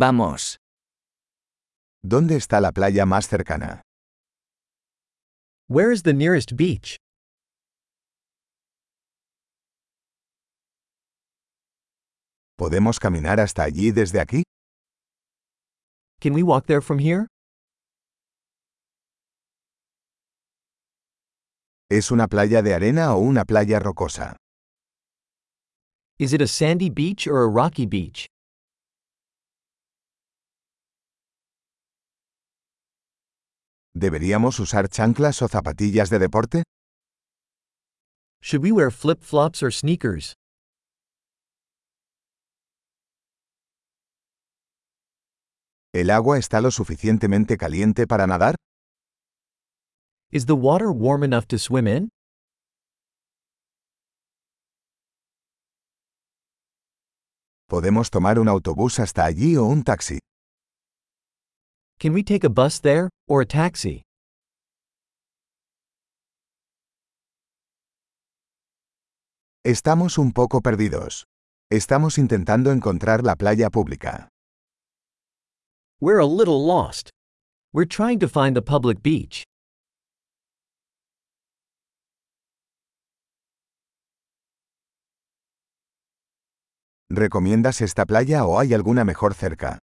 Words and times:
Vamos. 0.00 0.56
¿Dónde 2.02 2.36
está 2.36 2.58
la 2.62 2.72
playa 2.72 3.04
más 3.04 3.28
cercana? 3.28 3.82
Where 5.68 5.92
is 5.92 6.04
the 6.04 6.14
nearest 6.14 6.56
beach? 6.56 6.96
¿Podemos 12.56 12.98
caminar 12.98 13.40
hasta 13.40 13.62
allí 13.64 13.90
desde 13.90 14.20
aquí? 14.22 14.42
Can 16.18 16.32
we 16.32 16.42
walk 16.42 16.64
there 16.64 16.80
from 16.80 16.98
here? 16.98 17.26
¿Es 21.90 22.10
una 22.10 22.26
playa 22.26 22.62
de 22.62 22.72
arena 22.72 23.14
o 23.14 23.18
una 23.18 23.44
playa 23.44 23.78
rocosa? 23.78 24.36
Is 26.18 26.32
it 26.32 26.40
a 26.40 26.46
sandy 26.46 26.88
beach 26.88 27.26
or 27.26 27.42
a 27.42 27.48
rocky 27.48 27.84
beach? 27.84 28.30
¿Deberíamos 34.00 34.58
usar 34.60 34.88
chanclas 34.88 35.42
o 35.42 35.48
zapatillas 35.48 36.08
de 36.08 36.18
deporte? 36.18 36.62
Should 38.40 38.62
we 38.64 38.72
wear 38.72 38.90
flip 38.90 39.20
flops 39.20 39.62
or 39.62 39.70
sneakers? 39.70 40.32
¿El 45.92 46.08
agua 46.08 46.38
está 46.38 46.62
lo 46.62 46.70
suficientemente 46.70 47.58
caliente 47.58 48.06
para 48.06 48.26
nadar? 48.26 48.54
Is 50.32 50.46
the 50.46 50.54
water 50.54 50.88
warm 50.88 51.22
enough 51.22 51.46
to 51.48 51.58
swim 51.58 51.86
in? 51.86 52.08
¿Podemos 57.68 58.08
tomar 58.08 58.38
un 58.38 58.48
autobús 58.48 58.98
hasta 58.98 59.26
allí 59.26 59.56
o 59.56 59.64
un 59.64 59.84
taxi? 59.84 60.20
Can 62.00 62.14
we 62.14 62.22
take 62.22 62.44
a 62.44 62.48
bus 62.48 62.80
there, 62.80 63.10
or 63.28 63.42
a 63.42 63.46
taxi? 63.46 64.00
Estamos 69.66 70.16
un 70.16 70.32
poco 70.32 70.62
perdidos. 70.62 71.24
Estamos 71.70 72.16
intentando 72.16 72.72
encontrar 72.72 73.22
la 73.22 73.36
playa 73.36 73.68
pública. 73.68 74.28
We're 76.00 76.20
a 76.20 76.24
little 76.24 76.64
lost. 76.64 77.10
We're 77.74 77.84
trying 77.84 78.18
to 78.20 78.28
find 78.28 78.56
the 78.56 78.62
public 78.62 79.02
beach. 79.02 79.44
¿Recomiendas 87.10 87.82
esta 87.82 88.06
playa 88.06 88.46
o 88.46 88.58
hay 88.58 88.72
alguna 88.72 89.04
mejor 89.04 89.34
cerca? 89.34 89.78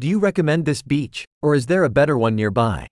Do 0.00 0.08
you 0.08 0.18
recommend 0.18 0.64
this 0.64 0.80
beach, 0.80 1.26
or 1.42 1.54
is 1.54 1.66
there 1.66 1.84
a 1.84 1.90
better 1.90 2.16
one 2.16 2.34
nearby? 2.34 2.86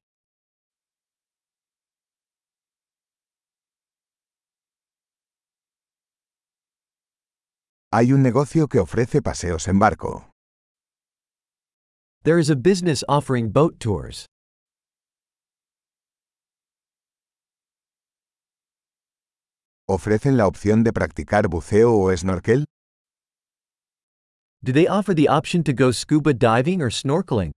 Hay 7.95 8.13
un 8.13 8.23
negocio 8.23 8.69
que 8.69 8.79
ofrece 8.79 9.23
paseos 9.23 9.69
en 9.69 9.79
barco. 9.79 10.29
There 12.25 12.39
is 12.39 12.51
a 12.51 12.57
business 12.57 13.03
offering 13.09 13.53
boat 13.53 13.79
tours. 13.79 14.27
¿Ofrecen 19.89 20.37
la 20.37 20.47
opción 20.47 20.85
de 20.85 20.93
practicar 20.93 21.49
buceo 21.49 21.95
o 21.95 22.15
snorkel? 22.15 22.67
Do 24.65 24.73
they 24.73 24.89
offer 24.89 25.15
the 25.15 25.29
option 25.29 25.63
to 25.65 25.73
go 25.73 25.93
scuba 25.93 26.35
diving 26.35 26.83
or 26.83 26.91
snorkeling? 26.91 27.53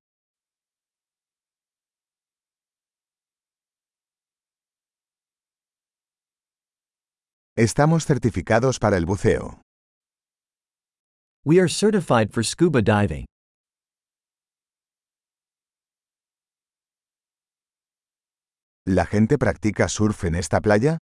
Estamos 7.58 8.06
certificados 8.06 8.80
para 8.80 8.98
el 8.98 9.06
buceo. 9.06 9.62
We 11.44 11.59
are 11.59 11.68
certified 11.68 12.31
for 12.31 12.44
scuba 12.44 12.84
diving. 12.84 13.25
¿La 18.86 19.06
gente 19.06 19.38
practica 19.40 19.88
surf 19.90 20.24
en 20.25 20.36
esta 20.36 20.62
playa? 20.62 20.98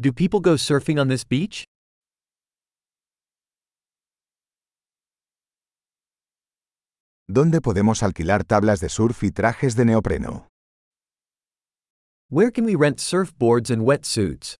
Do 0.00 0.12
people 0.12 0.40
go 0.40 0.54
surfing 0.56 0.98
on 0.98 1.08
this 1.08 1.24
beach? 1.24 1.64
¿Dónde 7.36 7.60
podemos 7.60 8.04
alquilar 8.04 8.44
tablas 8.44 8.78
de 8.78 8.88
surf 8.88 9.24
y 9.24 9.32
trajes 9.32 9.74
de 9.74 9.84
neopreno? 9.84 10.46
Where 12.30 12.52
can 12.52 12.64
we 12.64 12.76
rent 12.76 13.00
surfboards 13.00 13.72
and 13.72 13.82
wetsuits? 13.82 14.54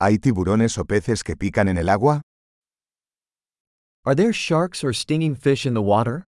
¿Hay 0.00 0.18
tiburones 0.18 0.78
o 0.78 0.86
peces 0.86 1.22
que 1.22 1.36
pican 1.36 1.68
en 1.68 1.76
el 1.76 1.90
agua? 1.90 2.22
Are 4.06 4.16
there 4.16 4.32
sharks 4.32 4.82
or 4.82 4.94
stinging 4.94 5.36
fish 5.36 5.66
in 5.66 5.74
the 5.74 5.82
water? 5.82 6.24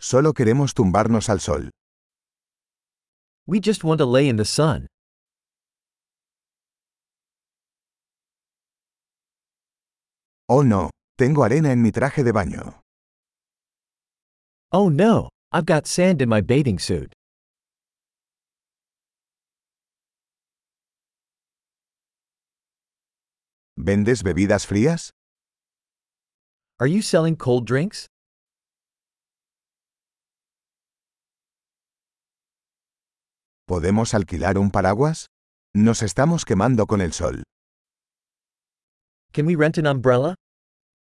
Solo 0.00 0.32
queremos 0.32 0.72
tumbarnos 0.72 1.28
al 1.28 1.40
sol. 1.40 1.70
We 3.48 3.60
just 3.60 3.82
want 3.82 3.96
to 3.96 4.04
lay 4.04 4.28
in 4.28 4.36
the 4.36 4.44
sun. 4.44 4.86
Oh 10.50 10.60
no, 10.60 10.90
tengo 11.16 11.44
arena 11.44 11.70
en 11.70 11.80
mi 11.82 11.90
traje 11.90 12.22
de 12.22 12.32
baño. 12.32 12.74
Oh 14.70 14.90
no, 14.90 15.30
I've 15.50 15.64
got 15.64 15.86
sand 15.86 16.20
in 16.20 16.28
my 16.28 16.42
bathing 16.42 16.78
suit. 16.78 17.14
¿Vendes 23.78 24.22
bebidas 24.22 24.66
frías? 24.66 25.08
Are 26.80 26.86
you 26.86 27.00
selling 27.00 27.34
cold 27.34 27.66
drinks? 27.66 28.08
¿Podemos 33.68 34.14
alquilar 34.14 34.56
un 34.56 34.70
paraguas? 34.70 35.26
Nos 35.76 36.02
estamos 36.02 36.46
quemando 36.46 36.86
con 36.86 37.02
el 37.02 37.12
sol. 37.12 37.42
Can 39.30 39.44
we 39.44 39.56
rent 39.56 39.76
an 39.76 39.86
umbrella? 39.86 40.34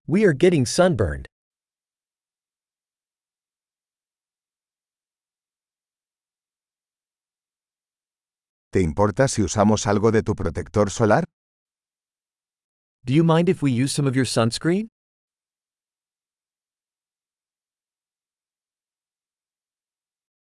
We 0.07 0.25
are 0.25 0.33
getting 0.35 0.65
sunburned. 0.65 1.27
¿Te 8.71 8.81
importa 8.81 9.27
si 9.27 9.43
usamos 9.43 9.85
algo 9.85 10.11
de 10.11 10.23
tu 10.23 10.33
protector 10.33 10.89
solar? 10.89 11.25
Do 13.05 13.13
you 13.13 13.23
mind 13.23 13.49
if 13.49 13.61
we 13.61 13.71
use 13.71 13.93
some 13.93 14.07
of 14.09 14.15
your 14.15 14.25
sunscreen? 14.25 14.87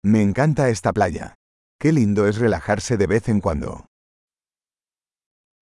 Me 0.03 0.21
encanta 0.21 0.67
esta 0.67 0.91
playa. 0.91 1.35
Qué 1.81 1.91
lindo 1.91 2.27
es 2.27 2.37
relajarse 2.37 2.95
de 2.95 3.07
vez 3.07 3.27
en 3.27 3.41
cuando. 3.41 3.87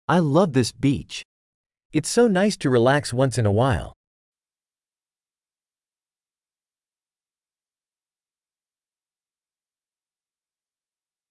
I 0.10 0.18
love 0.18 0.54
this 0.54 0.72
beach. 0.72 1.22
It's 1.94 2.10
so 2.10 2.28
nice 2.28 2.58
to 2.58 2.72
relax 2.72 3.14
once 3.14 3.38
in 3.38 3.46
a 3.46 3.52
while. 3.52 3.94